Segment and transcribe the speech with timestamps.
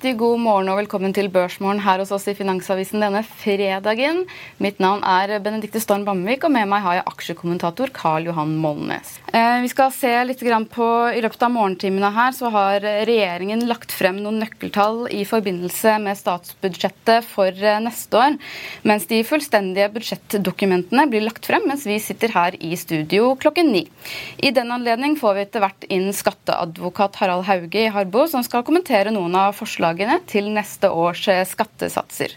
[0.00, 4.22] riktig god morgen og velkommen til Børsmorgen her hos oss i Finansavisen denne fredagen.
[4.56, 9.18] Mitt navn er Benedikte Storm Bamvik, og med meg har jeg aksjekommentator Karl Johan Molnes.
[9.28, 10.40] Eh, vi skal se litt
[10.72, 15.98] på, I løpet av morgentimene her så har regjeringen lagt frem noen nøkkeltall i forbindelse
[16.00, 18.40] med statsbudsjettet for eh, neste år,
[18.88, 23.84] mens de fullstendige budsjettdokumentene blir lagt frem mens vi sitter her i studio klokken ni.
[24.40, 28.64] I den anledning får vi etter hvert inn skatteadvokat Harald Hauge i Harbo, som skal
[28.64, 29.89] kommentere noen av forslagene
[30.30, 32.36] til neste års eh, skattesatser.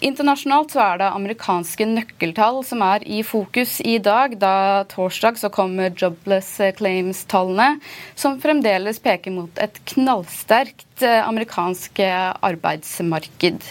[0.00, 4.38] Internasjonalt så er det amerikanske nøkkeltall som er i fokus i dag.
[4.38, 7.80] Da torsdag så kommer jobless claims-tallene,
[8.14, 13.64] som fremdeles peker mot et knallsterkt eh, amerikansk arbeidsmarked.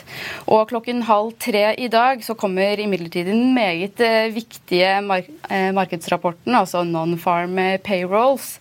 [0.47, 4.01] Og klokken halv tre i dag så kommer imidlertid den meget
[4.33, 5.01] viktige viktige
[5.73, 8.59] markedsrapporten, altså non-farm payrolls,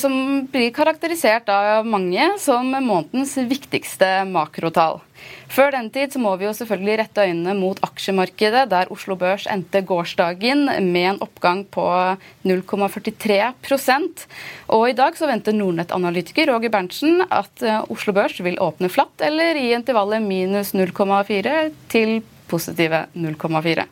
[0.00, 5.00] som blir karakterisert av mange som månedens viktigste makrotall.
[5.48, 9.46] Før den tid så må vi jo selvfølgelig rette øynene mot aksjemarkedet, der Oslo Børs
[9.50, 11.84] endte gårsdagen med en oppgang på
[12.44, 13.52] 0,43
[14.68, 19.24] Og i dag så venter Nordnett-analytiker Roger Berntsen at eh, Oslo Børs vil åpne flatt
[19.24, 23.88] eller i intervallet minus 0,4 til positive 0,4.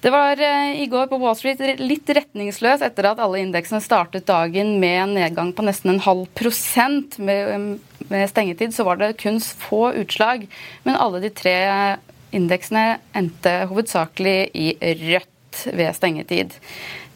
[0.00, 4.28] Det var eh, i går på Wall Street litt retningsløs etter at alle indeksene startet
[4.28, 7.16] dagen med en nedgang på nesten en halv prosent.
[7.18, 7.78] Med,
[8.10, 10.44] med stengetid så var det kun få utslag,
[10.84, 11.56] men alle de tre
[12.36, 14.68] indeksene endte hovedsakelig i
[15.06, 16.54] rødt ved stengetid.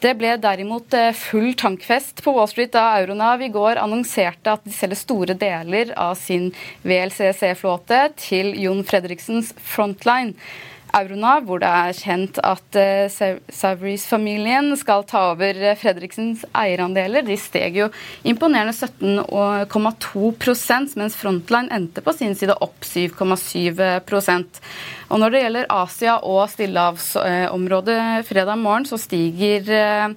[0.01, 4.65] Det ble derimot eh, full tankfest på Wall Street da Euronav i går annonserte at
[4.65, 6.49] de selger store deler av sin
[6.89, 10.33] VLCC-flåte til Jon Fredriksens Frontline.
[10.97, 13.09] Euronav, hvor det er kjent at uh,
[13.53, 17.23] Saveries-familien skal ta over eh, Fredriksens eierandeler.
[17.27, 17.89] De steg jo
[18.27, 24.61] imponerende 17,2% mens Frontline endte på sin side opp 7,7%
[25.11, 30.09] Og Når det gjelder Asia og stillehavsområdet fredag morgen, så stiger uh,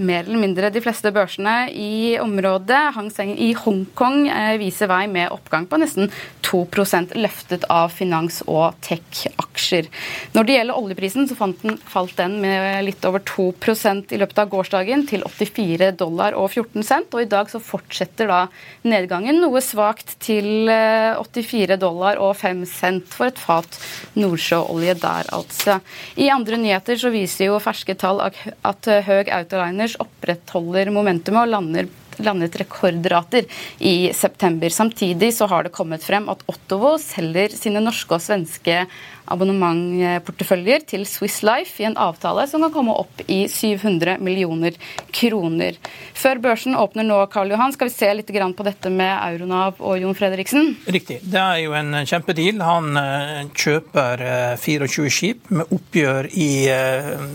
[0.00, 2.80] mer eller mindre de fleste børsene i området.
[2.96, 6.10] Hang Seng i Hongkong eh, viser vei med oppgang på nesten
[6.46, 9.90] 2% løftet av finans- og tech-aksjer.
[10.34, 14.50] Når det gjelder oljeprisen, så den, falt den med litt over 2% i løpet av
[14.52, 17.14] gårsdagen til 84 dollar og 14 cent.
[17.14, 18.40] Og i dag så fortsetter da
[18.88, 23.80] nedgangen noe svakt til 84 eh, dollar og 5 cent for et fat
[24.18, 25.78] nordsjøolje der, altså.
[26.20, 31.50] I andre nyheter så viser jo ferske tall at Høg Autoliner Ellers opprettholder momentumet og
[31.50, 31.88] lander
[32.24, 33.48] landet rekordrater
[33.78, 34.72] i september.
[34.72, 38.84] Samtidig så har det kommet frem at Ottovo selger sine norske og svenske
[39.30, 44.76] abonnementporteføljer til Swiss Life i en avtale som kan komme opp i 700 millioner
[45.14, 45.78] kroner.
[46.18, 49.98] Før børsen åpner nå, Karl Johan, skal vi se litt på dette med Euronav og
[50.00, 50.74] Jon Fredriksen?
[50.86, 51.20] Riktig.
[51.22, 52.62] Det er jo en kjempedeal.
[52.64, 54.24] Han eh, kjøper
[54.60, 57.26] 24 eh, skip med oppgjør i eh,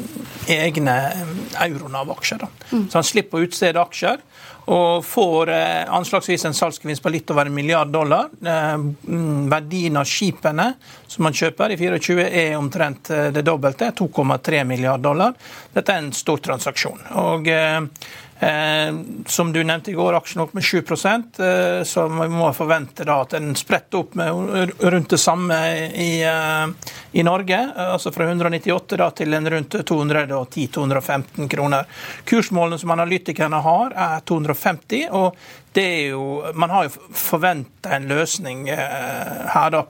[0.55, 0.97] egne
[1.65, 2.47] Euronav-aksjer.
[2.71, 2.88] Mm.
[2.89, 4.23] Så han slipper å utstede aksjer
[4.65, 8.31] og får eh, anslagsvis en salgsgevinst på litt over en milliard dollar.
[8.41, 10.71] Eh, mm, verdien av skipene
[11.07, 15.35] som man kjøper i 24 er omtrent eh, det dobbelte, 2,3 milliard dollar.
[15.73, 17.06] Dette er en stor transaksjon.
[17.21, 17.51] Og
[19.25, 23.31] som du nevnte i går, aksjen opp med 7 eh, så vi må forvente at
[23.31, 25.55] den spretter opp med rundt det samme
[25.87, 27.59] i, eh, i Norge.
[27.75, 31.85] Altså fra 198 da til en rundt 210-215 kroner.
[32.25, 35.07] Kursmålene som analytikerne har, er 250.
[35.11, 35.35] og
[35.75, 39.81] jo, Man har jo forventa en løsning her, da,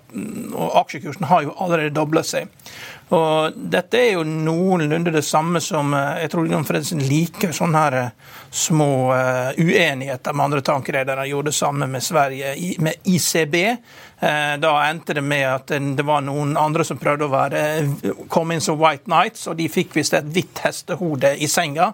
[0.57, 2.49] og aksjekursen har jo allerede dobla seg.
[3.13, 7.97] Og Dette er jo noenlunde det samme som jeg tror John Fredriksen liker sånne her
[8.49, 11.27] små uh, uenigheter med andre tankredere.
[11.29, 13.55] Gjorde det samme med Sverige, med ICB.
[14.15, 17.61] Uh, da endte det med at det var noen andre som prøvde å være,
[18.31, 21.91] komme inn som White Nights, og de fikk visst et hvitt hestehode i senga.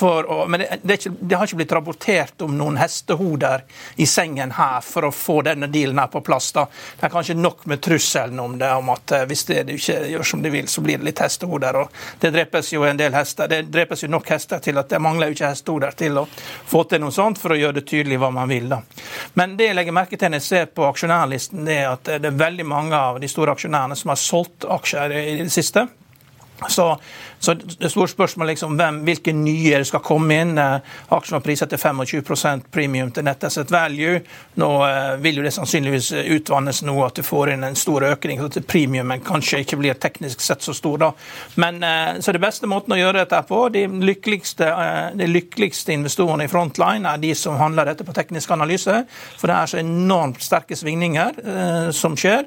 [0.00, 3.64] Å, men det, det, ikke, det, har ikke blitt rapportert om noen hestehoder
[3.96, 6.50] i sengen her for å få denne dealen her på plass.
[6.56, 6.66] da.
[6.98, 9.98] Det er kanskje nok med trusselen om det, om at uh, hvis det du ikke
[10.12, 11.82] gjør som de vil, så blir det litt hestehoder.
[11.82, 13.48] og Det drepes jo en del hester.
[13.48, 16.26] Det drepes jo nok hester til at det mangler jo ikke hestehoder til å
[16.68, 18.68] få til noe sånt, for å gjøre det tydelig hva man vil.
[18.72, 18.82] da.
[19.38, 22.40] Men det jeg legger merke til når jeg ser på aksjonærlisten, det at det er
[22.40, 25.86] veldig mange av de store aksjonærene som har solgt aksjer i det siste.
[26.68, 26.88] Så
[27.38, 30.58] så det store spørsmålet liksom, hvem, hvilke nye skal komme inn.
[30.58, 34.18] Eh, aksjen var priset til 25% premium til net asset value.
[34.58, 38.42] Nå eh, vil jo det sannsynligvis utvannes nå at du får inn en stor økning.
[38.42, 40.98] så Premiumen kanskje ikke blir teknisk sett så stor.
[40.98, 41.12] da.
[41.62, 44.72] Men eh, så det beste måten å gjøre dette på, de lykkeligste,
[45.14, 49.04] de lykkeligste investorene i Frontline er de som handler dette på teknisk analyse.
[49.38, 52.46] For det er så enormt sterke svingninger som skjer.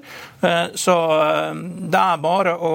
[0.76, 0.96] så
[1.92, 2.72] det er bare å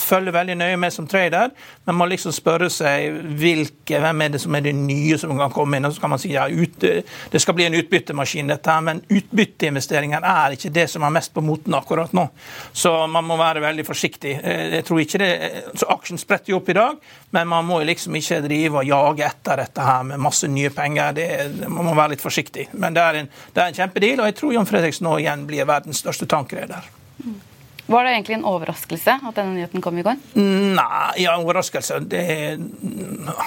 [0.00, 1.70] følge veldig nøye med som trader der.
[1.84, 5.52] Men man liksom spørre seg hvilke, hvem er det som er det nye som kan
[5.54, 5.88] komme inn.
[5.88, 8.84] Og så kan man si ja, ut, det skal bli en utbyttemaskin, dette her.
[8.84, 12.26] Men utbytteinvesteringer er ikke det som er mest på moten akkurat nå.
[12.72, 14.36] Så man må være veldig forsiktig.
[14.42, 15.30] Eh, jeg tror ikke det,
[15.80, 16.98] så Aksjen spretter jo opp i dag,
[17.36, 21.16] men man må liksom ikke drive og jage etter dette her med masse nye penger.
[21.16, 21.30] Det,
[21.68, 22.68] man må være litt forsiktig.
[22.72, 25.68] Men det er en, det en kjempedeal, og jeg tror Jon Fredriksen nå igjen blir
[25.68, 26.86] verdens største tankreder.
[27.24, 27.40] Mm.
[27.86, 30.20] Var det egentlig en overraskelse at denne nyheten kom i går?
[30.38, 32.24] Nei, ja, overraskelse det,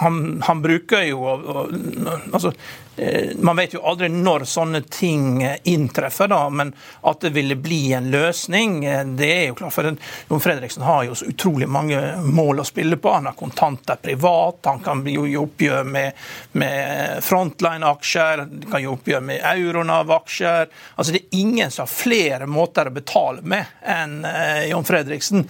[0.02, 2.87] han, han, bruker jo altså, Eh,
[3.36, 7.94] man vet jo aldri når sånne ting eh, inntreffer, da, men at det ville bli
[7.94, 9.74] en løsning, eh, det er jo klart.
[9.74, 9.90] For
[10.30, 13.12] Jon Fredriksen har jo så utrolig mange mål å spille på.
[13.14, 16.18] Han har kontanter privat, han kan jo gi oppgjør med,
[16.58, 20.74] med Frontline-aksjer, kan gi oppgjør med Euronav-aksjer.
[20.96, 24.20] Altså Det er ingen som har flere måter å betale med enn
[24.68, 25.46] Jon Fredriksen.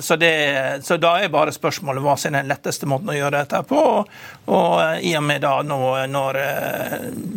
[0.00, 0.32] Så, det,
[0.84, 3.82] så da er bare spørsmålet hva som er den letteste måten å gjøre dette på.
[4.48, 6.38] Og i og med da nå når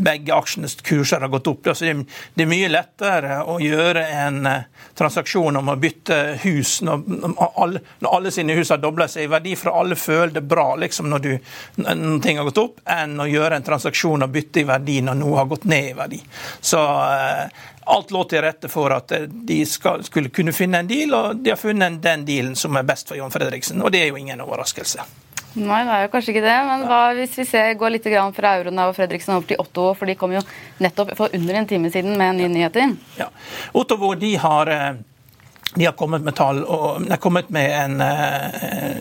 [0.02, 1.68] begge aksjenes kurser har gått opp.
[1.74, 1.86] Så
[2.34, 4.68] det er mye lettere å gjøre en eh,
[4.98, 7.04] transaksjon om å bytte hus når
[7.38, 10.76] alle, når alle sine hus har dobla seg i verdi, for alle føler det bra
[10.80, 11.52] liksom, når, du,
[11.84, 15.20] når ting har gått opp, enn å gjøre en transaksjon og bytte i verdi når
[15.22, 16.22] noe har gått ned i verdi.
[16.60, 20.90] Så eh, alt lå til rette for at eh, de skal, skulle kunne finne en
[20.90, 23.82] deal, og de har funnet den dealen som er best for John Fredriksen.
[23.82, 25.08] Og det er jo ingen overraskelse.
[25.60, 26.58] Nei, det er jo kanskje ikke det.
[26.68, 30.08] Men hva hvis vi ser, går litt fra euroen og Fredriksen over til Otto, for
[30.08, 30.44] de kom jo
[30.80, 32.96] nettopp for under en time siden med nye nyheter?
[33.20, 33.28] Ja.
[33.74, 34.92] Otto de har eh,
[35.76, 38.98] de har kommet med tall og de har kommet med en eh,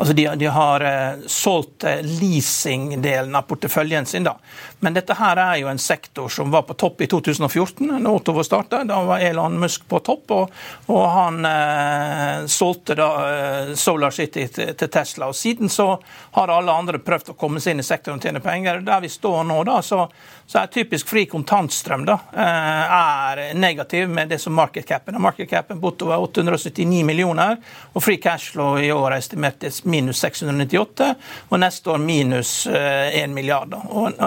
[0.00, 4.24] Altså de, de har eh, solgt leasingdelen av porteføljen sin.
[4.24, 4.36] da.
[4.80, 8.44] Men dette her er jo en sektor som var på topp i 2014, da Otovo
[8.44, 8.82] starta.
[8.88, 10.54] Da var Elon Musk på topp, og,
[10.88, 15.28] og han eh, solgte da eh, Solar City til, Tesla.
[15.28, 15.92] Og Siden så
[16.36, 18.80] har alle andre prøvd å komme seg inn i sektoren og tjene penger.
[18.86, 20.06] Der vi står nå, da, så
[20.50, 25.22] så er typisk fri kontantstrøm da, eh, er negativ med det som markedcapen er.
[25.22, 27.56] Markedcapen på Otto er 879 millioner,
[27.94, 31.14] og free cashflow i år er estimert til minus 698,
[31.50, 33.76] og neste år minus 1 eh, milliard.
[33.78, 34.18] Og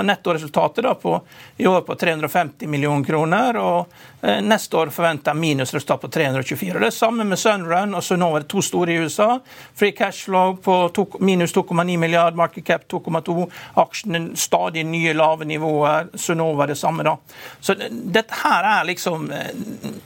[0.43, 1.21] nettoresultatet da på,
[1.57, 3.57] i år på 350 millioner kroner.
[3.57, 3.87] og
[4.23, 6.79] Eh, neste år forventer minusresultat på 324.
[6.79, 9.39] Det er samme med Sunrun og Sunnova, to store i USA.
[9.75, 13.49] Free cashflow på to, minus 2,9 milliard, market cap 2,2.
[13.83, 16.07] Aksjene stadig nye lave nivåer.
[16.15, 17.17] Sunnova det samme, da.
[17.59, 19.51] Så dette her er liksom eh,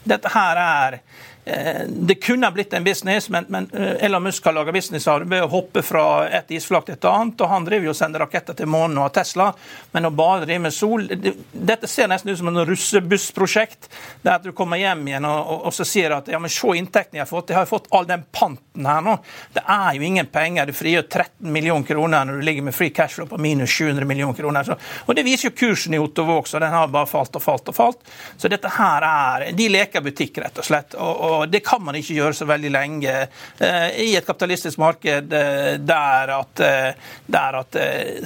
[0.04, 1.02] Dette her er
[1.88, 5.48] det kunne blitt en business, men, men eh, Elon Musk har laga businessarbeid ved å
[5.52, 7.42] hoppe fra et isflak til et annet.
[7.42, 9.48] og Han driver jo og sender raketter til månen og har Tesla,
[9.92, 13.90] men å bare drive med sol det, Dette ser nesten ut som en russebussprosjekt.
[14.22, 16.76] der er du kommer hjem igjen og, og, og så sier at ja, men se
[16.78, 17.54] inntekten jeg har fått.
[17.54, 19.18] Jeg har fått all den panten her nå.
[19.54, 20.68] Det er jo ingen penger.
[20.68, 24.06] Du frigjør 13 millioner kroner når du ligger med free cash flow på minus 700
[24.06, 24.68] millioner kroner.
[24.68, 27.72] Så, og Det viser jo kursen i Ottovo også, den har bare falt og falt
[27.72, 28.04] og falt.
[28.38, 30.96] Så dette her er De leker butikk, rett og slett.
[30.98, 33.16] og, og og det kan man ikke gjøre så veldig lenge
[33.98, 36.62] i et kapitalistisk marked der at,
[37.26, 37.78] der at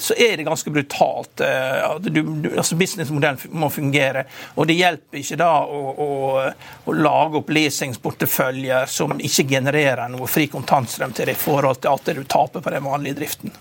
[0.01, 1.44] så er det ganske brutalt.
[1.44, 4.25] Altså Businessmodellen må fungere.
[4.56, 6.10] Og det hjelper ikke da å, å,
[6.86, 12.06] å lage opp leasingsporteføljer som ikke genererer noe fri kontantstrøm til det i forhold til
[12.06, 13.53] det du taper på den vanlige driften.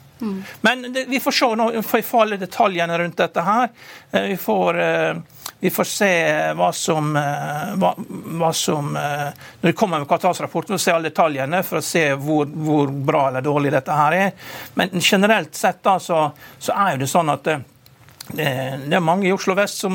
[0.66, 3.70] Men det, vi får se nå, vi får alle detaljene rundt dette her.
[4.10, 4.80] Vi får
[5.62, 6.12] vi får se
[6.56, 7.92] hva som, eh, hva,
[8.40, 9.26] hva som eh,
[9.60, 12.88] Når vi kommer med kvartalsrapporten, vi får se alle detaljene for å se hvor, hvor,
[12.88, 14.30] bra eller dårlig dette her er.
[14.74, 16.22] Men generelt sett da, så,
[16.58, 17.60] så er det sånn at eh,
[18.28, 19.94] det er mange i Oslo vest som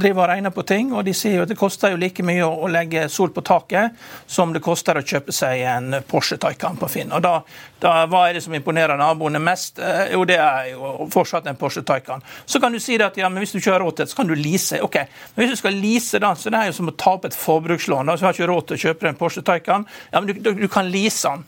[0.00, 2.46] driver og regner på ting, og de sier jo at det koster jo like mye
[2.46, 3.98] å legge sol på taket
[4.30, 7.12] som det koster å kjøpe seg en Porsche Taycan på Finn.
[7.12, 7.34] Og da,
[7.82, 9.82] da Hva er det som imponerer naboene mest?
[9.82, 12.24] Eh, jo, det er jo fortsatt en Porsche Taycan.
[12.46, 14.22] Så kan du si at ja, men hvis du ikke har råd til det, så
[14.22, 14.80] kan du lease.
[14.84, 15.00] Ok,
[15.34, 17.36] men hvis du skal lease, da, så det er jo som å ta opp et
[17.36, 18.06] forbrukslån.
[18.06, 19.84] da, så har du ikke råd til å kjøpe en Porsche Taycan.
[20.12, 21.44] Ja, men du, du, du kan lease den.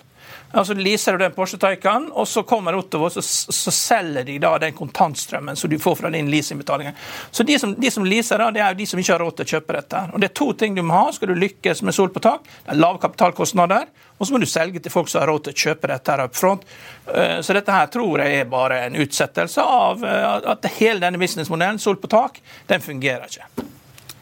[0.51, 4.53] Altså Leaser du den Porsche Taycan, og så kommer Ottovo, så, så selger de da
[4.63, 6.93] den kontantstrømmen som du får fra din leasingbetaling.
[7.31, 9.37] Så de som, de som leaser, da, det er jo de som ikke har råd
[9.41, 10.03] til å kjøpe dette.
[10.13, 12.47] Og Det er to ting du må ha skal du lykkes med sol på tak.
[12.63, 15.57] Det er lave kapitalkostnader, og så må du selge til folk som har råd til
[15.57, 16.67] å kjøpe dette her up front.
[17.13, 21.21] Eh, så dette her tror jeg er bare en utsettelse av eh, at hele denne
[21.21, 23.66] businessmodellen, sol på tak, den fungerer ikke.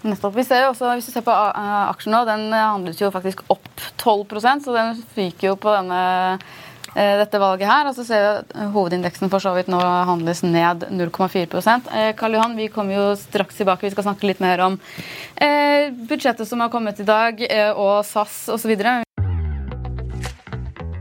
[0.04, 0.36] Nettopp.
[0.36, 3.12] Vi ser jo også, Hvis du ser på eh, aksjen nå, den eh, handles jo
[3.14, 3.70] faktisk opp
[4.02, 6.00] 12% så den fyker jo på denne,
[6.92, 7.88] eh, dette valget her.
[7.88, 12.58] Og så ser vi at hovedindeksen for så vidt nå handles ned 0,4 Karl Johan,
[12.60, 13.88] vi kommer jo straks tilbake.
[13.88, 14.78] Vi skal snakke litt mer om
[16.04, 17.40] budsjettet som har kommet i dag,
[17.74, 18.76] og SAS osv.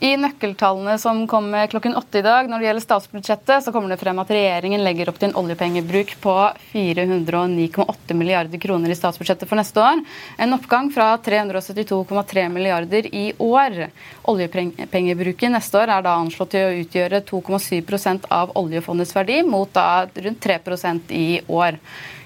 [0.00, 3.98] I nøkkeltallene som kommer klokken åtte i dag når det gjelder statsbudsjettet, så kommer det
[4.00, 6.36] frem at regjeringen legger opp til en oljepengebruk på
[6.70, 10.00] 409,8 milliarder kroner i statsbudsjettet for neste år.
[10.40, 13.76] En oppgang fra 372,3 milliarder i år.
[14.32, 20.06] Oljepengebruken neste år er da anslått til å utgjøre 2,7% av oljefondets verdi, mot da
[20.16, 21.76] rundt 3% i år.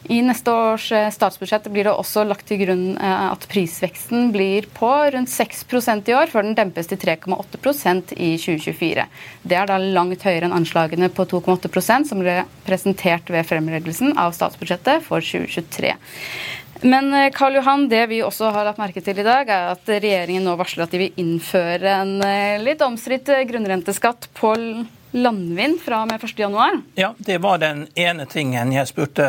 [0.09, 4.67] I neste års eh, statsbudsjett blir det også lagt til grunn eh, at prisveksten blir
[4.77, 9.07] på rundt 6% i år, før den dempes til 3,8% i 2024.
[9.49, 14.37] Det er da langt høyere enn anslagene på 2,8% som ble presentert ved fremleggelsen av
[14.37, 15.95] statsbudsjettet for 2023.
[16.85, 19.89] Men eh, Karl Johan, det vi også har lagt merke til i dag, er at
[19.89, 22.19] regjeringen nå varsler at de vil innføre en
[22.61, 24.53] litt omstridt grunnrenteskatt på
[25.15, 26.81] landvind fra og med 1.1.
[26.95, 29.25] Ja, det var den ene tingen jeg spurte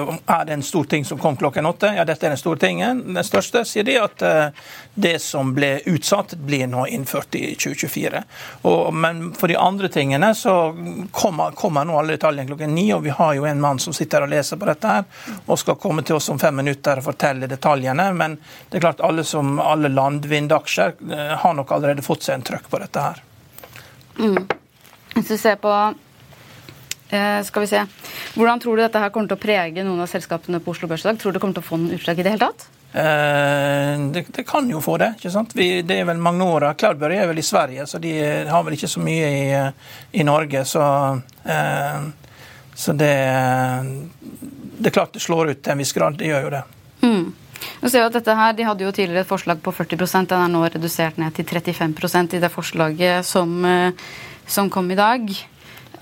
[0.00, 0.18] om.
[0.26, 1.92] Er det en stor ting som kom klokken åtte?
[1.94, 3.04] Ja, dette er den store tingen.
[3.14, 4.64] Den største sier de at eh,
[4.94, 8.22] det som ble utsatt, blir nå innført i 2024.
[8.66, 10.54] Og, men for de andre tingene så
[11.14, 14.26] kommer, kommer nå alle detaljene klokken ni, og vi har jo en mann som sitter
[14.26, 15.06] og leser på dette her,
[15.46, 18.08] og skal komme til oss om fem minutter og fortelle detaljene.
[18.18, 18.34] Men
[18.70, 22.66] det er klart alle, som, alle landvindaksjer eh, har nok allerede fått seg en trøkk
[22.74, 23.22] på dette her.
[24.18, 24.42] Mm.
[25.14, 25.72] Hvis du ser på
[27.12, 27.82] eh, skal vi se.
[28.36, 31.04] Hvordan tror du dette her kommer til å prege noen av selskapene på Oslo Børs
[31.04, 31.20] i dag?
[31.20, 32.68] Tror du det kommer til å få noen utslag i det hele tatt?
[32.92, 35.14] Det, det, kan jo få det.
[35.16, 35.54] ikke sant?
[35.56, 38.10] Vi, det er vel Magnora Cloudberry er vel i Sverige, så de
[38.50, 39.46] har vel ikke så mye i,
[40.20, 40.66] i Norge.
[40.68, 40.82] Så,
[42.76, 43.14] så det,
[44.76, 46.20] det er klart det slår ut til en viss grad.
[46.20, 46.62] Det gjør jo det.
[47.00, 47.24] Mm.
[47.80, 50.44] Du ser jo at dette her, De hadde jo tidligere et forslag på 40% den
[50.44, 53.56] er nå redusert ned til 35% i det forslaget som,
[54.52, 55.32] som kom i dag.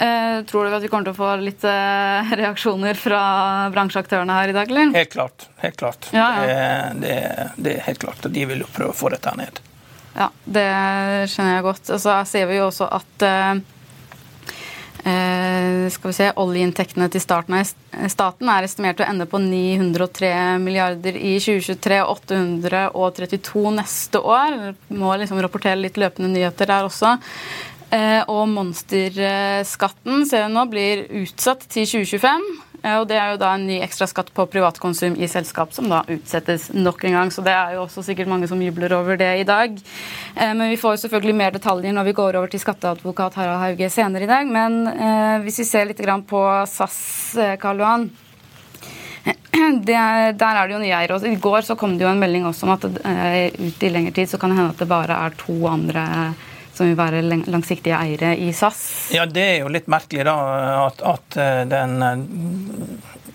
[0.01, 3.23] Eh, tror du at vi kommer til å få litt eh, reaksjoner fra
[3.75, 4.95] bransjeaktørene her i dag, eller?
[4.97, 5.45] Helt klart.
[5.61, 6.09] Helt klart.
[6.17, 6.47] Ja, ja.
[6.47, 7.17] Det, det,
[7.57, 8.25] det, er helt klart.
[8.25, 9.61] De vil jo prøve å få dette ned.
[10.15, 10.71] Ja, det
[11.29, 11.93] skjønner jeg godt.
[11.93, 13.61] Og så ser vi jo også at eh,
[15.05, 20.33] eh skal vi se, Oljeinntektene til staten er estimert å ende på 903
[20.65, 24.73] milliarder i 2023 og 832 neste år.
[24.97, 27.19] Må liksom rapportere litt løpende nyheter der også.
[27.91, 32.45] Eh, og monsterskatten ser vi nå blir utsatt til 2025.
[32.85, 36.05] Eh, og Det er jo da en ny ekstraskatt på privatkonsum i selskap som da
[36.07, 37.33] utsettes nok en gang.
[37.35, 39.75] Så det er jo også sikkert mange som jubler over det i dag.
[40.37, 43.65] Eh, men vi får jo selvfølgelig mer detaljer når vi går over til skatteadvokat Harald
[43.65, 44.47] Hauge senere i dag.
[44.47, 48.11] Men hvis vi ser litt på SAS, Karl Johan.
[49.61, 49.97] Det,
[50.41, 51.19] der er det jo nye eiere.
[51.27, 54.31] I går så kom det jo en melding også om at ut i lengre tid
[54.31, 56.07] så kan det hende at det bare er to andre
[56.81, 57.21] som vil være
[57.53, 59.11] langsiktige eiere i SAS?
[59.13, 60.37] Ja, Det er jo litt merkelig da,
[60.87, 62.23] at, at eh, den eh,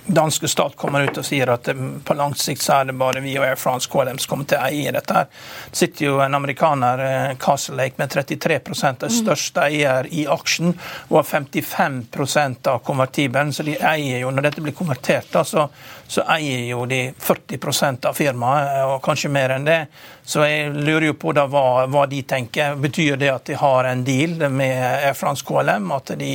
[0.05, 3.21] danske stat kommer ut og sier at eh, på lang sikt så er det bare
[3.21, 5.27] vi og Air France KLM som kommer til å eie dette.
[5.69, 7.05] Det sitter jo en amerikaner,
[7.41, 10.73] Castle Lake, med 33% av største eier i aksjen,
[11.11, 13.53] og har 55% av konvertibelen.
[13.53, 15.67] Så de eier jo, når dette blir konvertert, da, så,
[16.07, 19.79] så eier jo de 40% av firmaet, og kanskje mer enn det.
[20.25, 22.75] Så jeg lurer jo på da hva, hva, de tenker.
[22.81, 26.29] Betyr det at de har en deal med Air France KLM, at de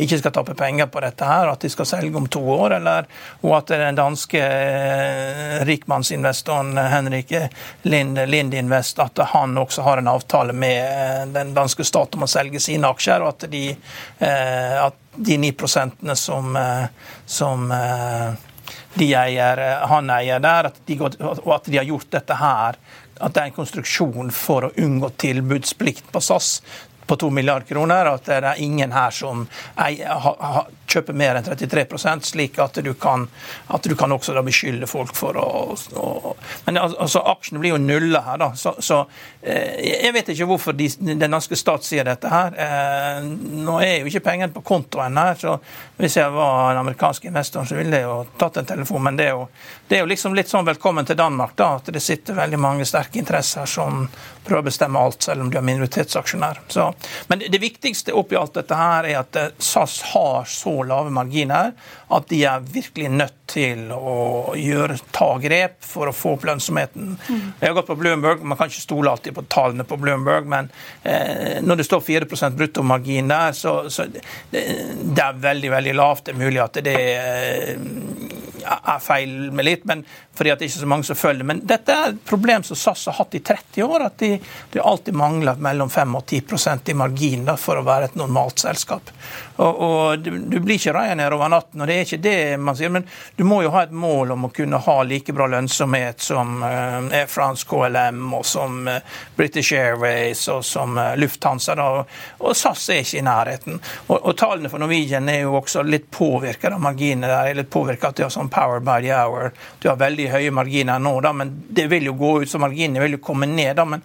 [0.00, 3.08] ikke skal tape penger på dette her, at de skal selge om to år, eller
[3.44, 7.32] og at den danske eh, rikmannsinvestoren Henrik
[7.88, 12.24] Lind, Lind Invest, at han også har en avtale med eh, den danske stat om
[12.24, 16.54] å selge sine aksjer, og at de, eh, at de 9% som,
[17.26, 17.72] som
[18.94, 22.78] de eier, han eier der, at de, og at de har gjort dette her
[23.20, 26.60] at det er en konstruksjon for å unngå tilbudsplikt på SAS
[27.10, 29.44] på 2 milliarder kroner, at det er ingen her som
[29.80, 30.28] eier,
[30.90, 33.26] kjøper mer enn 33% slik at du kan,
[33.68, 36.34] at du kan også da beskylde folk for å, å
[36.66, 38.50] Men altså, aksjene blir jo nulla her, da.
[38.58, 39.02] Så, så
[39.42, 42.56] eh, jeg vet ikke hvorfor de, den norske stat sier dette her.
[42.66, 43.22] Eh,
[43.64, 45.56] nå er jo ikke pengene på kontoen her, så
[46.00, 49.04] hvis jeg var en amerikansk investor, så ville jeg jo tatt en telefon.
[49.06, 49.46] Men det er jo,
[49.88, 51.74] det er jo liksom litt sånn velkommen til Danmark, da.
[51.80, 54.06] At det sitter veldig mange sterke interesser som
[54.44, 56.62] prøver å bestemme alt, selv om du er minoritetsaksjonær.
[56.72, 56.88] Så,
[57.28, 61.72] men det viktigste oppi alt dette her er at eh, SAS har så lave marginer
[62.10, 67.16] at de er virkelig nødt til å gjøre, ta grep for å få opp lønnsomheten.
[67.18, 67.46] Mm.
[67.60, 70.70] Jeg har gått på Bloomberg, Man kan ikke stole alltid på tallene på Bloomberg, men
[71.02, 76.26] eh, når det står 4 bruttomargin der, så, så det, det, er veldig veldig lavt.
[76.28, 77.74] Det er mulig at det eh,
[78.70, 80.04] er feil med litt, men
[80.40, 81.44] fordi at det ikke er så mange som følger.
[81.44, 84.04] Men dette er et problem som SAS har hatt i 30 år.
[84.06, 84.30] At de,
[84.72, 88.62] de alltid mangler mellom 5 og 10% i margin da, for å være et normalt
[88.62, 89.10] selskap.
[89.60, 92.78] Og, og du, du, blir ikke Ryanair over natten, og det er ikke det man
[92.78, 92.92] sier.
[92.94, 93.04] Men
[93.36, 97.04] du må jo ha et mål om å kunne ha like bra lønnsomhet som uh,
[97.12, 99.00] Air France KLM og som uh,
[99.36, 101.76] British Airways og som uh, Lufthansa.
[101.76, 101.90] Da.
[102.40, 103.76] Og SAS er ikke i nærheten.
[104.06, 107.52] Og, og tallene for Norwegian er jo også litt påvirka av marginene der.
[107.52, 109.52] er litt påvirka at de har sånn power by the hour.
[109.80, 113.00] Du har veldig høye marginer nå, da, men det vil jo gå ut, så marginene
[113.06, 113.76] vil jo komme ned.
[113.80, 114.04] da, men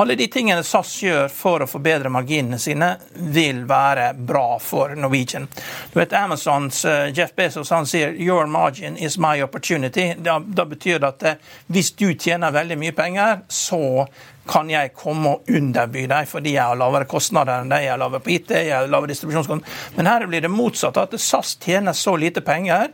[0.00, 2.94] alle de tingene SAS gjør for å forbedre marginene sine,
[3.34, 5.44] vil være bra for Norwegian.
[5.92, 10.14] Du vet Amazons uh, Jeff Bezos han sier 'your margin is my opportunity'.
[10.16, 14.06] Da, da betyr det at uh, hvis du tjener veldig mye penger, så
[14.48, 18.00] kan jeg komme og underby deg fordi jeg har lavere kostnader enn deg, jeg har
[18.00, 19.80] lavere på IT, jeg har lavere distribusjonskostnader.
[19.98, 20.96] Men her blir det motsatt.
[20.96, 22.88] At SAS tjener så lite penger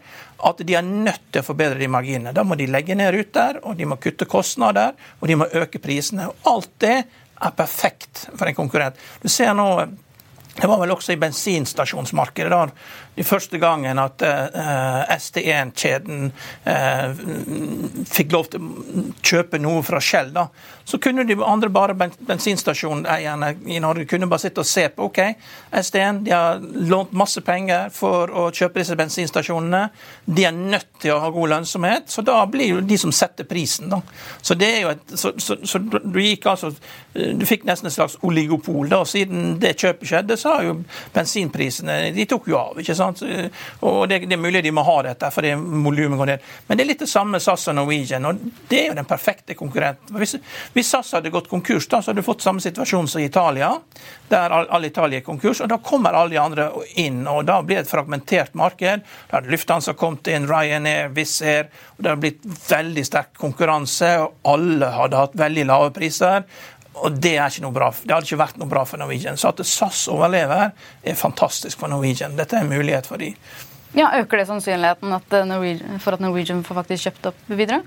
[0.45, 2.35] at de er nødt til å forbedre de marginene.
[2.37, 5.81] Da må de legge ned ruter, og de må kutte kostnader, og de må øke
[5.83, 6.29] prisene.
[6.29, 6.97] Og alt det
[7.37, 9.01] er perfekt for en konkurrent.
[9.23, 9.69] Du ser nå
[10.57, 12.49] det var vel også i bensinstasjonsmarkedet.
[12.49, 12.63] da,
[13.25, 14.29] første gangen at uh,
[14.61, 17.23] eh, ST1-kjeden uh, eh,
[18.13, 20.49] fikk lov til å kjøpe noe fra Shell, da,
[20.87, 25.09] så kunne de andre bare bensinstasjoneierne i Norge kunne bare sitte og se på.
[25.09, 25.19] OK,
[25.73, 29.81] ST1 de har lånt masse penger for å kjøpe disse bensinstasjonene.
[30.25, 33.49] De er nødt til å ha god lønnsomhet, så da blir jo de som setter
[33.49, 33.89] prisen.
[33.91, 33.99] da.
[34.39, 36.75] Så det er jo et, så, så, så du gikk altså
[37.17, 38.91] Du fikk nesten et slags oligopol.
[38.91, 40.79] da, og Siden det kjøpet skjedde, så har jo
[41.15, 42.79] bensinprisene de tok jo av.
[42.79, 43.06] ikke sant?
[43.07, 43.23] Sant?
[43.87, 46.47] Og det, det, er mulig de må ha dette, for det volumet går ned.
[46.67, 49.09] Men det er litt det samme med SAS og Norwegian, og det er jo den
[49.09, 50.17] perfekte konkurrenten.
[50.21, 50.37] Hvis,
[50.75, 53.73] hvis SAS hadde gått konkurs, da, så hadde du fått samme situasjon som Italia,
[54.29, 55.63] der all, all Italia er konkurs.
[55.63, 56.69] og Da kommer alle de andre
[57.01, 59.05] inn, og da blir det et fragmentert marked.
[59.31, 64.13] Da hadde Lufthansa kommet inn, Ryanair, Wizz Air, og det hadde blitt veldig sterk konkurranse,
[64.23, 66.47] og alle hadde hatt veldig lave priser.
[66.97, 67.91] Og det, er ikke noe bra.
[67.93, 69.37] det hadde ikke vært noe bra for Norwegian.
[69.37, 70.73] Så at SAS overlever,
[71.05, 72.37] er fantastisk for Norwegian.
[72.39, 73.37] Dette er en mulighet for dem.
[73.97, 75.37] Ja, Øker det sannsynligheten at
[76.05, 77.83] for at Norwegian får faktisk kjøpt opp videre?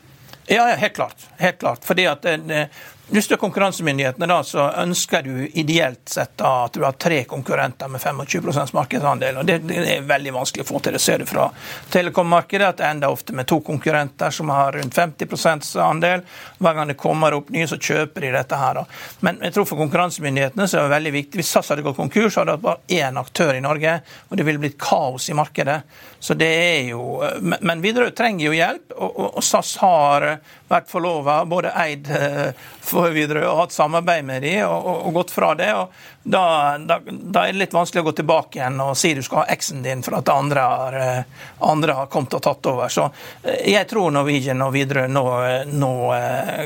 [0.49, 1.27] Ja, helt klart.
[1.37, 1.85] Helt klart.
[1.85, 6.73] Fordi at det, hvis du er konkurransemyndighetene, da, så ønsker du ideelt sett da, at
[6.73, 9.37] du har tre konkurrenter med 25 markedsandel.
[9.37, 10.93] og det, det, er veldig vanskelig å få til.
[10.93, 11.47] Det ser du fra
[11.89, 16.21] telekommarkedet, at det ender ofte med to konkurrenter som har rundt 50 andel.
[16.57, 18.77] Hver gang det kommer opp nye, så kjøper de dette her.
[18.77, 18.85] Da.
[19.25, 21.41] Men jeg tror for konkurransemyndighetene så er det veldig viktig.
[21.41, 23.97] Hvis SAS hadde gått konkurs, hadde det bare én aktør i Norge,
[24.29, 25.81] og det ville blitt kaos i markedet.
[26.19, 30.29] Så det er jo, Men Widerøe trenger jo hjelp, og, og, og SAS har
[30.69, 32.51] vært forlova, både eid eh,
[32.99, 35.69] for Widerøe og hatt samarbeid med dem og, og, og, gått fra det.
[35.75, 36.43] og da,
[36.77, 39.55] da, da, er det litt vanskelig å gå tilbake igjen og si du skal ha
[39.55, 42.91] eksen din for at andre har, eh, andre har kommet og tatt over.
[42.91, 43.07] Så
[43.43, 45.25] eh, jeg tror Norwegian og Widerøe nå,
[45.71, 45.93] nå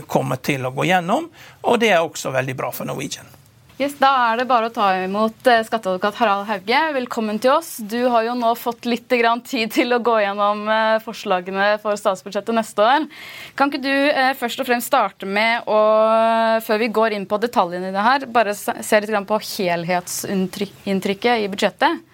[0.07, 1.29] kommer til å gå gjennom,
[1.63, 3.42] og det er også veldig bra for Norwegian.
[3.81, 6.81] Yes, da er det bare å ta imot eh, skatteadvokat Harald Hauge.
[6.93, 7.79] Velkommen til oss.
[7.81, 12.53] Du har jo nå fått litt tid til å gå gjennom eh, forslagene for statsbudsjettet
[12.53, 13.07] neste år.
[13.57, 15.79] Kan ikke du eh, først og fremst starte med å,
[16.61, 21.49] før vi går inn på detaljene i det her, bare se litt på helhetsinntrykket i
[21.49, 22.12] budsjettet?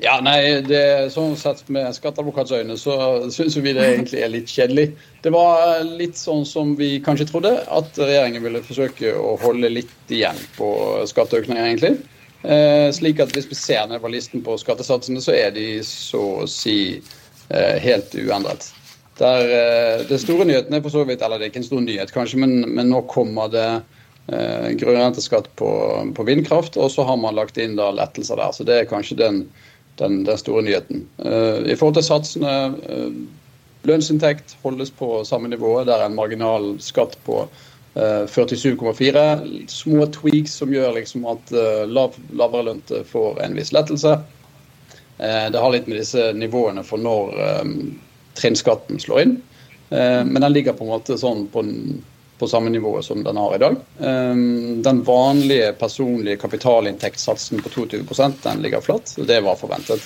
[0.00, 2.94] Ja, nei, det, sånn sett Med skatteadvokats øyne så
[3.32, 4.86] syns vi det egentlig er litt kjedelig.
[5.20, 10.12] Det var litt sånn som vi kanskje trodde, at regjeringen ville forsøke å holde litt
[10.12, 10.70] igjen på
[11.10, 11.98] skatteøkninger, egentlig.
[12.40, 16.22] Eh, slik at hvis vi ser ned på listen på skattesatsene, så er de så
[16.46, 18.70] å si eh, helt uendret.
[19.20, 21.82] Der, eh, det store nyheten er for så vidt, eller det er ikke en stor
[21.84, 23.68] nyhet kanskje, men, men nå kommer det
[24.32, 25.72] eh, grunnrenteskatt på,
[26.16, 28.56] på, vindkraft, og så har man lagt inn da lettelser der.
[28.56, 29.42] Så det er kanskje den
[30.00, 31.04] den, den store nyheten.
[31.18, 32.54] Uh, I forhold til satsene,
[32.90, 33.12] uh,
[33.88, 35.78] lønnsinntekt holdes på samme nivå.
[35.84, 37.52] Det er en marginal skatt på uh,
[38.00, 39.24] eh, 47,4.
[39.72, 41.54] Små tweaks som gjør liksom at
[41.90, 44.18] lav, lavere lønte får en viss lettelse.
[45.20, 47.34] det har litt med disse nivåene for når
[48.38, 49.34] trinnskatten slår inn.
[49.90, 51.60] men den ligger på en måte sånn på
[52.40, 53.76] på samme nivå som den har i dag.
[54.00, 59.14] Ehm, den vanlige personlige kapitalinntektssatsen på 22 den ligger flatt.
[59.18, 60.00] og Det var forventet.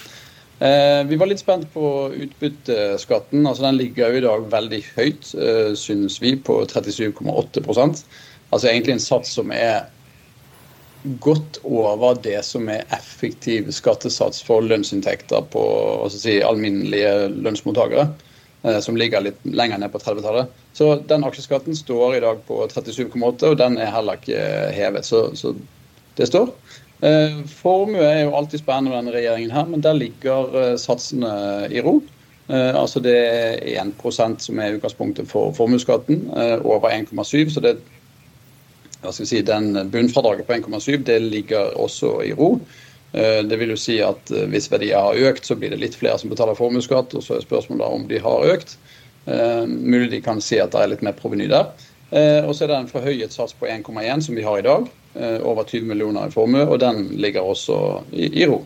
[0.58, 3.46] Ehm, vi var litt spent på utbytteskatten.
[3.46, 8.04] altså Den ligger jo i dag veldig høyt, eh, synes vi, på 37,8%
[8.52, 9.86] Altså egentlig en sats som er
[11.20, 15.64] godt over det som er effektiv skattesats for lønnsinntekter på
[16.10, 18.08] si, alminnelige lønnsmottakere.
[18.64, 20.52] Eh, som ligger litt lenger ned på 30-tallet.
[20.72, 24.40] Så den aksjeskatten står i dag på 37,8, og den er heller ikke
[24.72, 25.04] hevet.
[25.04, 25.52] Så, så
[26.16, 26.48] det står.
[27.04, 31.34] Eh, formue er jo alltid spennende med denne regjeringen her, men der ligger eh, satsene
[31.68, 32.00] i ro.
[32.44, 36.26] Altså Det er 1% som er utgangspunktet for formuesskatten,
[36.60, 37.54] over 1,7.
[37.54, 37.78] Så det,
[39.00, 42.58] hva skal vi si, den bunnfradraget på 1,7 det ligger også i ro.
[43.14, 45.94] Eh, det vil jo si at eh, Hvis verdier har økt, så blir det litt
[45.98, 47.14] flere som betaler formuesskatt.
[47.14, 48.76] og Så er spørsmålet om de har økt.
[49.24, 51.70] Uh, mulig de kan si at det er litt mer proveny der.
[52.44, 54.84] Og så er det en forhøyet sats på 1,1 som vi har i dag.
[55.42, 57.78] Over 20 millioner i formue, og den ligger også
[58.12, 58.60] i ro.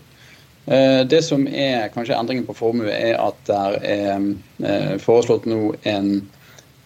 [0.67, 6.11] Det som er kanskje endringen på formue, er at det er foreslått nå en,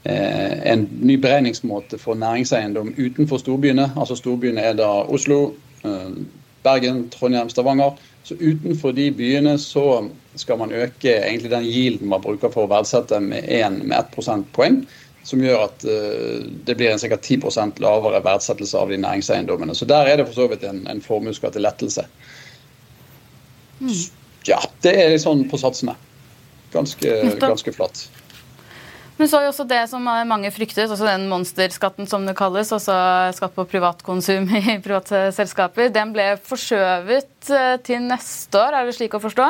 [0.04, 3.88] en ny beregningsmåte for næringseiendom utenfor storbyene.
[3.96, 5.56] Altså Storbyene er da Oslo,
[6.62, 7.98] Bergen, Trondheim, Stavanger.
[8.22, 10.04] Så utenfor de byene så
[10.38, 14.12] skal man øke egentlig den yielden man bruker for å verdsette med, 1, med 1
[14.14, 14.82] prosentpoeng.
[15.26, 19.74] Som gjør at uh, det blir en sikkert 10 lavere verdsettelse av de næringseiendommene.
[19.74, 22.06] Så der er det for så vidt en, en formuesskattelettelse.
[23.82, 23.92] Mm.
[24.48, 25.94] Ja, det er litt sånn på satsene.
[26.72, 28.06] Ganske, ganske flatt.
[29.22, 32.72] Men så er jo også det som mange frykter, også den monsterskatten som det kalles,
[32.74, 32.94] også
[33.36, 38.96] skatt på privatkonsum i private selskaper, den ble forskjøvet eh, til neste år, er det
[38.96, 39.44] slik å forstå?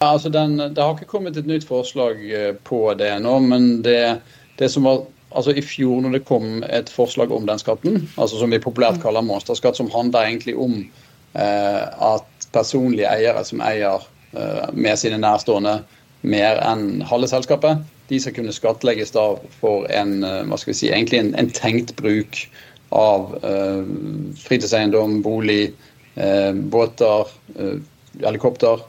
[0.00, 3.66] Ja, altså den, Det har ikke kommet et nytt forslag eh, på det nå, men
[3.84, 4.22] det,
[4.56, 5.02] det som var
[5.36, 9.02] altså I fjor når det kom et forslag om den skatten, altså som vi populært
[9.02, 14.00] kaller monsterskatt, som handler egentlig om eh, at personlige eiere som eier
[14.32, 15.82] eh, med sine nærstående
[16.24, 19.26] mer enn halve selskapet, de skal kunne skattlegges da
[19.60, 22.44] for en, eh, hva skal vi si, en, en tenkt bruk
[22.94, 23.82] av eh,
[24.44, 25.72] fritidseiendom, bolig,
[26.14, 27.74] eh, båter, eh,
[28.22, 28.86] helikopter.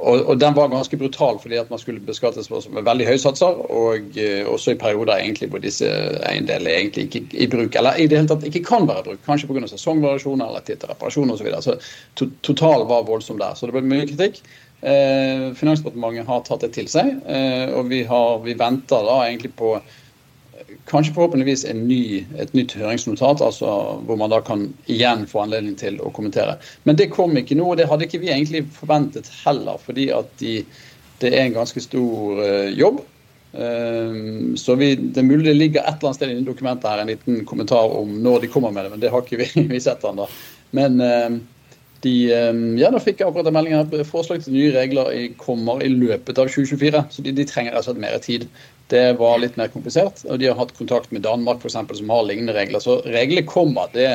[0.00, 3.58] Og, og, den var ganske brutal fordi at man skulle beskattes med veldig høye satser.
[3.68, 5.88] Og uh, også i perioder egentlig hvor disse
[6.28, 9.22] eiendelene egentlig ikke i bruk, eller i det hele tatt ikke kan være i bruk.
[9.26, 9.66] Kanskje pga.
[9.68, 11.42] sesongvariasjoner eller tid til reparasjon osv.
[11.42, 11.62] Så, videre.
[11.62, 11.76] så
[12.16, 13.56] to, totalen var voldsom der.
[13.58, 14.40] Så det ble mye kritikk.
[14.80, 19.52] Uh, Finansdepartementet har tatt det til seg, eh, og vi, har, vi venter da egentlig
[19.58, 19.74] på
[20.90, 23.70] kanskje forhåpentligvis ny, et nytt høringsnotat, altså
[24.06, 26.56] hvor man da kan igjen få anledning til å kommentere.
[26.88, 29.80] Men det kom ikke nå, og det hadde ikke vi egentlig forventet heller.
[29.82, 30.60] Fordi at de,
[31.22, 33.02] det er en ganske stor eh, jobb.
[33.50, 37.00] Uh, så vi, Det er mulig det ligger et eller annet sted i dokumentet her
[37.02, 39.80] en liten kommentar om når de kommer med det, men det har ikke vi, vi
[39.82, 40.28] sett ennå.
[40.78, 41.40] Men uh,
[42.04, 42.14] de,
[42.80, 44.04] ja, da fikk jeg akkurat en melding her.
[44.08, 45.10] Forslag til nye regler
[45.40, 47.02] kommer i løpet av 2024.
[47.12, 48.46] Så de, de trenger altså mer tid.
[48.90, 50.24] Det var litt mer komplisert.
[50.26, 52.82] Og de har hatt kontakt med Danmark eksempel, som har lignende regler.
[52.82, 54.08] Så reglene kommer, det,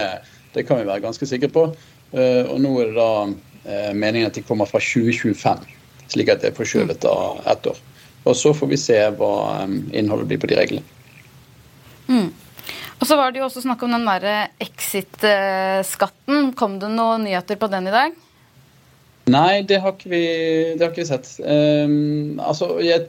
[0.56, 1.68] det kan vi være ganske sikre på.
[2.16, 3.12] Eh, og nå er det da
[3.66, 5.66] eh, meningen at de kommer fra 2025,
[6.14, 7.80] slik at det er forskjøvet av ett år.
[8.26, 10.86] Og så får vi se hva eh, innholdet blir på de reglene.
[12.08, 12.30] Mm.
[13.00, 16.54] Og så var det jo også snakk om den derre exit-skatten.
[16.58, 18.16] Kom det noen nyheter på den i dag?
[19.32, 20.24] Nei, det har ikke vi,
[20.80, 21.32] har ikke vi sett.
[21.42, 23.08] Um, altså, jeg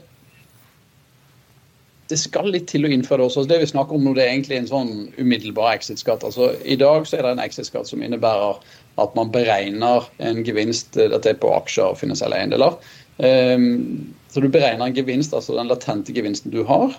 [2.07, 3.43] det skal litt til å innføre det også.
[3.49, 6.23] Det vi snakker om nå, det er egentlig en sånn umiddelbar exit-skatt.
[6.23, 8.61] Altså, I dag så er det en exit-skatt som innebærer
[9.01, 12.79] at man beregner en gevinst dette er på aksjer og finansielle eiendeler.
[13.19, 16.95] Um, så du beregner en gevinst, altså den latente gevinsten du har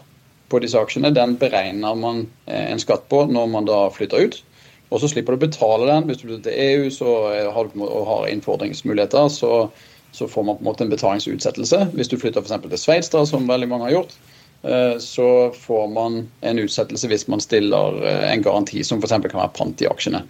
[0.48, 4.40] på disse aksjene, den beregner man eh, en skatt på når man da flytter ut.
[4.88, 6.08] Og så slipper du å betale den.
[6.08, 7.14] Hvis du flytter til EU så
[7.52, 9.68] har du, og har innfordringsmuligheter, så,
[10.16, 11.82] så, får man på en måte en betalingsutsettelse.
[11.92, 12.56] Hvis du flytter f.eks.
[12.64, 14.16] til Sveits, som veldig mange har gjort,
[14.62, 19.14] Eh, så får man en utsettelse hvis man stiller eh, en garanti som f.eks.
[19.14, 20.24] kan være pant i aksjene.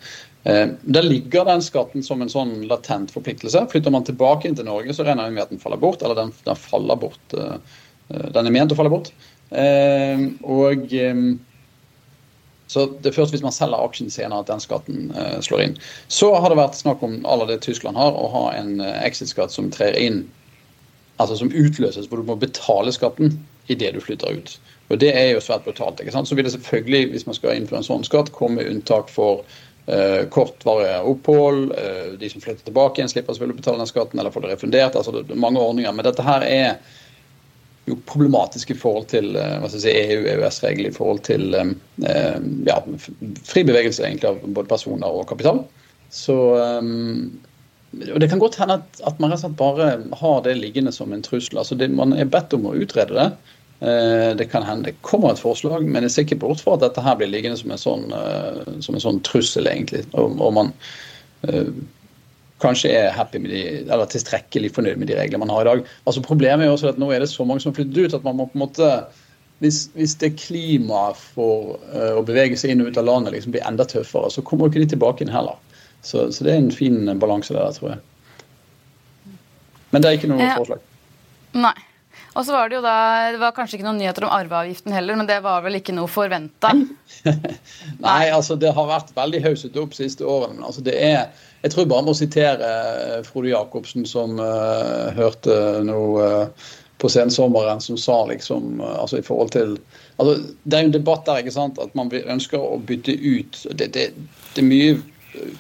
[0.45, 3.65] Eh, der ligger den skatten som en sånn latent forpliktelse.
[3.73, 6.05] Flytter man tilbake inn til Norge, så regner vi med at den faller bort.
[6.05, 7.37] Eller den, den faller bort.
[8.09, 9.11] Den er ment å falle bort.
[9.49, 10.91] Og
[12.69, 15.07] så Det er først hvis man selger aksjen senere at den skatten
[15.41, 15.77] slår inn.
[16.13, 19.71] Så har det vært snakk om alle det Tyskland har, å ha en exit-skatt som
[19.73, 20.27] trer inn,
[21.17, 23.39] altså som utløses, hvor du må betale skatten
[23.73, 24.59] idet du flytter ut.
[24.89, 26.01] Og Det er jo svært brutalt.
[26.01, 26.29] ikke sant?
[26.29, 29.45] Så vil det selvfølgelig, hvis man skal innføre en sånn skatt, komme unntak for
[29.87, 31.73] eh, kortvarige opphold.
[31.77, 34.55] Eh, de som flytter tilbake igjen, slipper selvfølgelig å betale den skatten eller får det
[34.55, 34.97] refundert.
[34.97, 35.93] altså det mange ordninger.
[35.93, 36.79] Men dette her er
[37.91, 41.75] jo problematisk i forhold til skal si, EU- EØS-regler i forhold til um,
[42.69, 42.79] ja,
[43.49, 45.65] fri bevegelse egentlig av både personer og kapital.
[46.15, 46.37] Så
[48.13, 51.59] og Det kan godt hende at, at man bare har det liggende som en trussel.
[51.59, 53.29] altså det, Man er bedt om å utrede det.
[53.81, 56.83] Eh, det kan hende det kommer et forslag, men jeg ser ikke bort fra at
[56.83, 60.05] dette her blir liggende som en sånn, eh, som en sånn trussel, egentlig.
[60.13, 60.75] Og, og man
[62.63, 65.87] kanskje er happy med de, eller tilstrekkelig fornøyd med de reglene man har i dag.
[66.11, 68.27] Altså Problemet er også at nå er det så mange som har flyttet ut at
[68.27, 68.91] man må på en måte
[69.63, 73.55] hvis, hvis det klimaet for uh, å bevege seg inn og ut av landet liksom
[73.55, 75.59] blir enda tøffere, så kommer ikke de tilbake inn heller.
[75.99, 79.35] Så, så det er en fin balanse der, tror jeg.
[79.91, 80.85] Men det er ikke noe forslag.
[81.59, 81.75] Nei.
[82.39, 82.97] Og så var det jo da
[83.35, 86.11] Det var kanskje ikke noen nyheter om arveavgiften heller, men det var vel ikke noe
[86.11, 86.71] forventa?
[88.07, 90.61] Nei, altså det har vært veldig hauset opp de siste årene.
[90.61, 91.25] Men altså det er
[91.65, 96.69] Jeg tror bare må sitere eh, Frode Jacobsen, som uh, hørte noe uh,
[97.03, 99.77] på sensommeren, som sa liksom altså i forhold til
[100.19, 103.67] altså Det er jo en debatt der ikke sant, at man ønsker å bytte ut
[103.71, 104.11] Det, det,
[104.55, 104.99] det er mye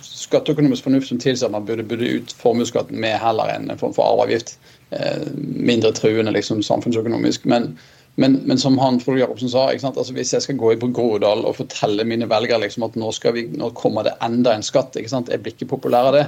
[0.03, 4.09] skatteøkonomisk fornuft som tilsier at man burde bytte ut formuesskatten med heller en form for
[4.09, 4.57] arveavgift.
[4.91, 7.45] Eh, mindre truende liksom, samfunnsøkonomisk.
[7.45, 7.79] Men,
[8.15, 11.59] men, men, som han Frode Jacobsen sa, altså, hvis jeg skal gå i Groruddalen og
[11.59, 15.53] fortelle mine velgere liksom, at nå, vi, nå, kommer det enda en skatt, jeg blir
[15.53, 16.27] ikke populær av det.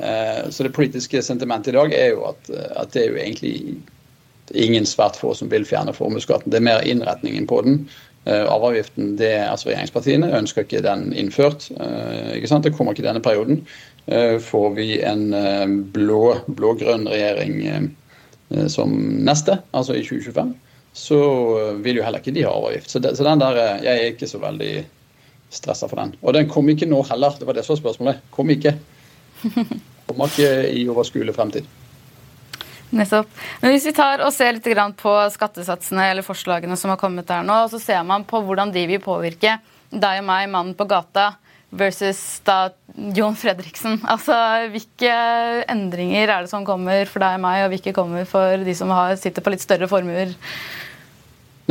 [0.00, 2.48] Eh, så det politiske sentimentet i dag er jo at,
[2.80, 3.56] at det er jo egentlig
[4.56, 6.50] ingen svært få som vil fjerne formuesskatten.
[6.52, 7.84] Det er mer innretningen på den.
[8.24, 11.68] Eh, arveavgiften, det altså Regjeringspartiene ønsker ikke den innført.
[11.74, 12.60] Eh, ikke?
[12.62, 13.64] Det kommer ikke i denne perioden.
[14.06, 15.28] Uh, får vi en
[15.94, 17.94] blå-grønn regjering
[18.68, 18.90] som
[19.24, 20.50] neste, altså i 2025,
[20.92, 21.18] så
[21.80, 22.90] vil jo heller ikke de ha arveavgift.
[22.90, 24.72] Så, så, den der, jeg er ikke så veldig
[25.52, 26.14] stressa for den.
[26.20, 27.36] Og den kom ikke nå heller.
[27.38, 28.26] Det var det som var spørsmålet.
[28.34, 28.74] Kom ikke.
[30.08, 31.68] Kommer ikke i overskuelig fremtid.
[32.92, 33.28] Nettopp.
[33.60, 34.68] Men Hvis vi tar og ser litt
[35.00, 38.84] på skattesatsene eller forslagene som har kommet der nå, så ser man på hvordan de
[38.90, 39.56] vil påvirke
[39.92, 41.32] deg og meg, mannen på gata,
[41.72, 42.70] versus da
[43.16, 43.98] Jon Fredriksen.
[44.04, 44.36] Altså,
[44.72, 45.12] Hvilke
[45.72, 48.92] endringer er det som kommer for deg og meg, og hvilke kommer for de som
[48.92, 50.34] har, sitter på litt større formuer?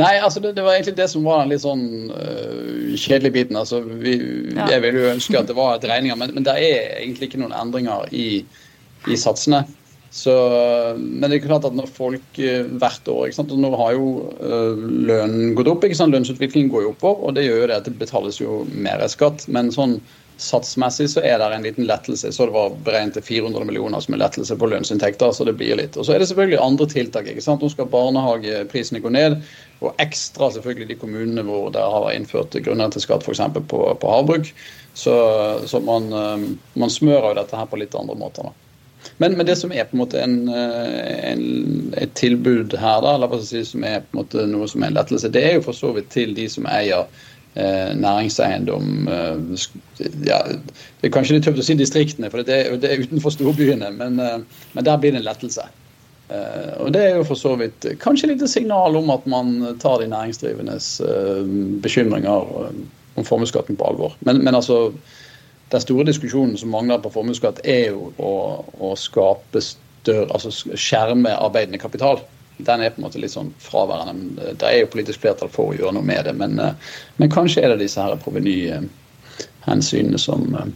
[0.00, 3.58] Nei, altså det, det, var egentlig det som var den litt sånn uh, kjedelige biten.
[3.60, 4.16] Altså, vi,
[4.56, 4.66] ja.
[4.74, 7.42] Jeg ville jo ønske at det var et regninger, men, men det er egentlig ikke
[7.44, 8.42] noen endringer i,
[9.06, 9.62] i satsene.
[10.12, 10.32] Så,
[11.00, 13.94] men det er klart at når folk uh, hvert år ikke sant, og Nå har
[13.96, 14.08] jo
[14.42, 15.86] uh, lønnen gått opp.
[15.88, 18.62] ikke sant, Lønnsutviklingen går jo oppover, og det gjør jo det at det betales jo
[18.76, 19.46] mer skatt.
[19.48, 19.96] Men sånn
[20.42, 22.32] satsmessig så er det en liten lettelse.
[22.32, 25.76] Så det var beregnet til 400 millioner som er lettelse på lønnsinntekter, så det blir
[25.78, 25.96] litt.
[25.96, 27.28] Og så er det selvfølgelig andre tiltak.
[27.30, 27.62] ikke sant?
[27.62, 29.38] Nå skal barnehageprisene gå ned,
[29.82, 33.44] og ekstra selvfølgelig de kommunene hvor det har innført grunnrenteskatt f.eks.
[33.70, 34.52] På, på havbruk.
[34.94, 35.14] Så,
[35.66, 38.50] så man, eh, man, smører jo dette her på litt andre måter.
[38.50, 38.71] da.
[39.18, 41.44] Men, men, det som er på en måte en, eh, en,
[42.00, 44.98] et tilbud her, da, eller si, som er på en måte noe som er en
[44.98, 47.04] lettelse, det er jo for så vidt til de som eier
[47.54, 49.66] eh, næringseiendom eh,
[50.28, 53.92] ja, Det er kanskje litt tøft å si distriktene, for det det er utenfor storbyene,
[53.98, 54.40] men, eh,
[54.72, 55.68] men, der blir det en lettelse.
[56.80, 60.06] Og Det er jo for så vidt kanskje litt signal om at man tar de
[60.08, 60.86] næringsdrivendes
[61.84, 62.70] bekymringer
[63.20, 64.14] om formuesskatten på alvor.
[64.24, 64.92] Men, men, altså,
[65.72, 68.34] den store diskusjonen som mangler på formuesskatt, er jo å,
[68.78, 72.20] å skape større, altså skjerme arbeidende kapital
[72.56, 74.12] den er på en måte litt sånn fraværende.
[74.14, 76.74] men Det er jo politisk flertall for å gjøre noe med det, men, eh,
[77.16, 80.66] men kanskje er det disse her provenyhensynene som eh,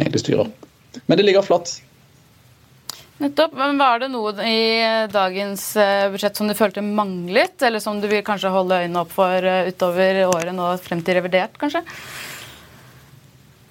[0.00, 0.48] egentlig styrer.
[1.06, 1.68] Men det ligger flatt.
[3.18, 3.52] Nettopp.
[3.56, 4.62] Men Var det noe i
[5.12, 9.12] dagens eh, budsjett som du følte manglet, eller som du vil kanskje holde øynene opp
[9.14, 9.38] for
[9.70, 11.82] utover året nå frem til revidert, kanskje?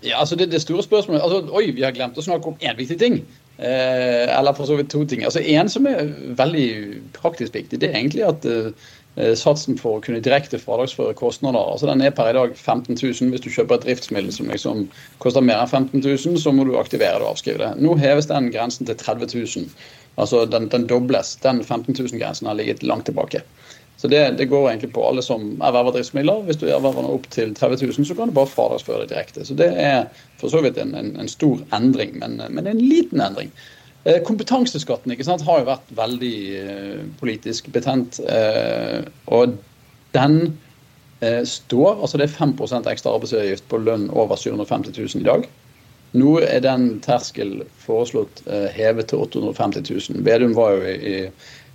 [0.03, 2.77] Ja, altså det, det store spørsmålet, altså, Oi, vi har glemt å snakke om én
[2.77, 3.21] viktig ting.
[3.58, 5.23] Eh, eller for så vidt to ting.
[5.23, 6.67] Altså En som er veldig
[7.15, 11.88] praktisk viktig, det er egentlig at eh, satsen for å kunne direkte fradragsføre kostnader altså
[11.88, 13.31] den er per i dag 15 000.
[13.31, 14.88] Hvis du kjøper et driftsmiddel som liksom
[15.23, 17.71] koster mer enn 15 000, så må du aktivere det og avskrive det.
[17.79, 19.71] Nå heves den grensen til 30 000.
[20.19, 21.38] Altså den, den dobles.
[21.43, 23.43] Den 15 000-grensen har ligget langt tilbake.
[23.97, 26.43] Så det, det, går egentlig på alle som erverver driftsmidler.
[26.47, 29.45] Hvis du erverver noe opp til 30 000, så kan du bare fradragsføre det direkte.
[29.47, 30.10] Så det er
[30.41, 33.53] for så vidt en, en, en stor endring, men, men, en liten endring.
[34.03, 38.19] Eh, kompetanseskatten sant, har jo vært veldig eh, politisk betent.
[38.27, 39.55] Eh, og
[40.15, 40.41] den
[41.21, 45.47] eh, står altså Det er 5% ekstra arbeidsgiveravgift på lønn over 750 000 i dag.
[46.15, 50.21] Nå er den terskel foreslått hevet til 850 000.
[50.23, 51.15] Vedum var jo i,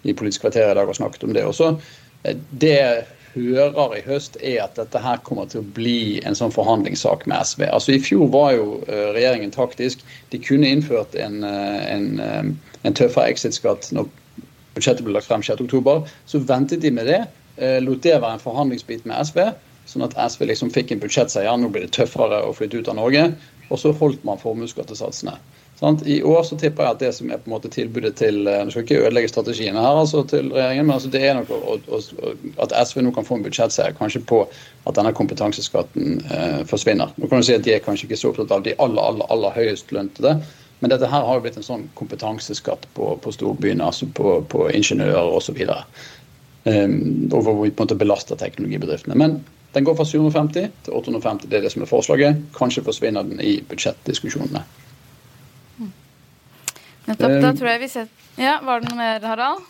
[0.08, 1.44] i Politisk kvarter i dag og snakket om det.
[1.44, 1.74] også.
[2.22, 7.26] Det hører i høst, er at dette her kommer til å bli en sånn forhandlingssak
[7.30, 7.66] med SV.
[7.70, 10.02] Altså I fjor var jo eh, regjeringen taktisk.
[10.32, 12.50] De kunne innført en, eh, en, eh,
[12.88, 14.10] en tøffere exit-skatt når
[14.74, 16.08] budsjettet ble lagt frem 6.10.
[16.26, 17.22] Så ventet de med det.
[17.84, 19.40] Lot det være en forhandlingsbit med SV,
[19.90, 21.58] sånn at SV liksom fikk en budsjettseier.
[21.60, 23.26] Nå blir det tøffere å flytte ut av Norge.
[23.68, 25.34] Og så holdt man formuesskattesatsene.
[25.80, 28.58] I år så tipper jeg at det som er på en måte tilbudet til eh,
[28.64, 31.76] Nå skal ikke ødelegge strategiene her altså til regjeringen, men altså det er nok å,
[31.88, 32.00] å,
[32.60, 37.14] at SV nå kan få en budsjettseier kanskje på at denne kompetanseskatten eh, forsvinner.
[37.16, 39.24] Nå kan du si at De er kanskje ikke så opptatt av de aller aller,
[39.32, 40.34] aller høyest lønte,
[40.80, 44.68] men dette her har jo blitt en sånn kompetanseskatt på, på storbyene, altså på, på
[44.76, 45.60] ingeniører osv.
[46.64, 46.94] Um,
[47.32, 49.16] og hvor vi på en måte belaster teknologibedriftene.
[49.16, 49.40] Men
[49.72, 52.40] den går fra 750 til 850, det er det som er forslaget.
[52.56, 54.64] Kanskje forsvinner den i budsjettdiskusjonene.
[57.06, 57.36] Nettopp.
[57.42, 58.08] Da tror jeg vi ser
[58.40, 59.68] Ja, Var det noe mer, Harald?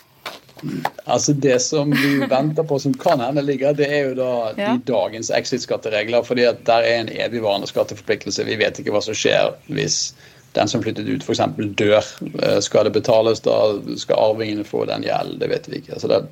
[1.05, 4.73] Altså Det som vi venter på som kan hende ligger, det er jo da ja.
[4.75, 6.23] de dagens exit-skatteregler.
[6.27, 8.45] fordi at der er en evigvarende skatteforpliktelse.
[8.45, 10.13] Vi vet ikke hva som skjer hvis
[10.59, 11.41] den som flyttet ut f.eks.
[11.79, 12.05] dør.
[12.43, 13.57] Eh, skal det betales da?
[13.97, 15.39] Skal arvingene få den gjeld?
[15.41, 15.95] Det vet vi ikke.
[15.97, 16.25] altså det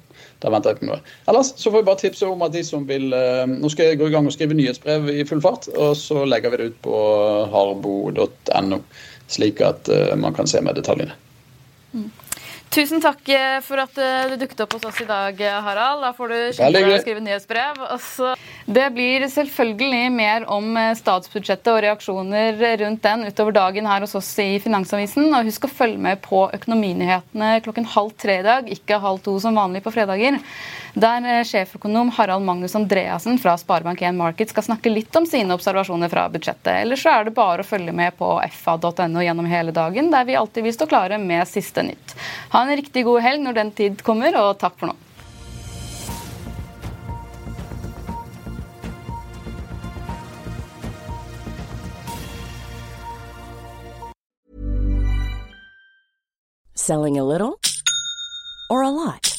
[0.42, 1.00] der venter jeg på noe.
[1.30, 3.98] Ellers så får vi bare tipse om at de som vil eh, Nå skal jeg
[3.98, 6.82] gå i gang og skrive nyhetsbrev i full fart, og så legger vi det ut
[6.87, 6.98] på
[7.54, 8.82] harbo.no
[9.29, 11.17] slik at uh, man kan se med detaljene.
[11.93, 12.11] Mm.
[12.68, 16.02] Tusen takk eh, for at eh, du dukket opp hos oss i dag, Harald.
[16.04, 17.81] Da får du skynde deg å skrive nyhetsbrev.
[17.96, 18.35] Også,
[18.68, 24.33] det blir selvfølgelig mer om statsbudsjettet og reaksjoner rundt den utover dagen her hos oss
[24.44, 25.31] i Finansavisen.
[25.33, 29.38] Og husk å følge med på Økonominyhetene klokken halv tre i dag, ikke halv to
[29.42, 30.37] som vanlig på fredager
[30.98, 36.11] der eh, sjeføkonom Harald Magnus Andreassen fra Sparebank1 Market skal snakke litt om sine observasjoner
[36.12, 36.72] fra budsjettet.
[36.83, 40.37] Ellers så er det bare å følge med på fa.no gjennom hele dagen, der vi
[40.38, 42.16] alltid vil stå klare med siste nytt.
[42.59, 44.97] Ha en riktig god helg når den tid kommer, og takk for nå.
[56.75, 57.61] Selling a little
[58.68, 59.37] or a lot?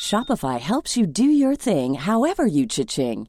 [0.00, 3.28] Shopify helps you do your thing however you cha-ching.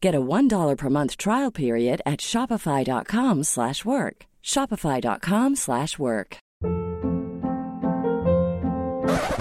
[0.00, 4.26] Get a $1 per month trial period at shopify.com slash work.
[4.42, 6.38] Shopify.com slash work.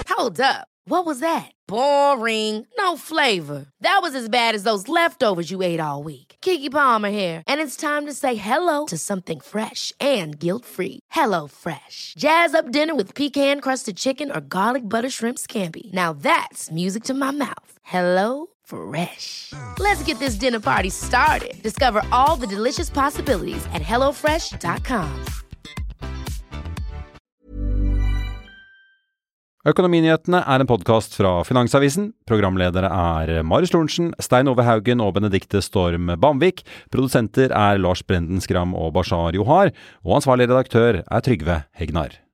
[0.09, 0.67] Hold up.
[0.87, 1.51] What was that?
[1.67, 2.67] Boring.
[2.77, 3.65] No flavor.
[3.81, 6.35] That was as bad as those leftovers you ate all week.
[6.41, 10.99] Kiki Palmer here, and it's time to say hello to something fresh and guilt-free.
[11.11, 12.13] Hello Fresh.
[12.17, 15.91] Jazz up dinner with pecan-crusted chicken or garlic butter shrimp scampi.
[15.93, 17.71] Now that's music to my mouth.
[17.83, 19.53] Hello Fresh.
[19.80, 21.53] Let's get this dinner party started.
[21.63, 25.26] Discover all the delicious possibilities at hellofresh.com.
[29.66, 32.11] Økonominyhetene er en podkast fra Finansavisen.
[32.30, 36.61] Programledere er Marius Lorentzen, Stein Ove Haugen og Benedikte Storm Bamvik.
[36.93, 39.74] Produsenter er Lars Brenden Skram og Bashar Johar.
[40.05, 42.24] Og ansvarlig redaktør er Trygve Hegnar.